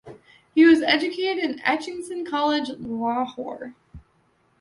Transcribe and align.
He 0.55 0.65
was 0.65 0.81
educated 0.81 1.61
at 1.63 1.79
Aitchison 1.83 2.27
College, 2.27 2.69
Lahore. 2.79 3.75